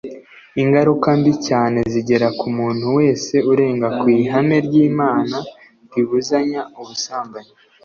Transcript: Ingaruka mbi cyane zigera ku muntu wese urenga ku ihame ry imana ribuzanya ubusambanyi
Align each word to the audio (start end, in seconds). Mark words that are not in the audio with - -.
Ingaruka 0.61 1.07
mbi 1.19 1.33
cyane 1.47 1.79
zigera 1.91 2.27
ku 2.39 2.47
muntu 2.57 2.85
wese 2.97 3.35
urenga 3.51 3.87
ku 3.99 4.05
ihame 4.19 4.57
ry 4.67 4.75
imana 4.87 5.37
ribuzanya 5.93 6.61
ubusambanyi 6.79 7.51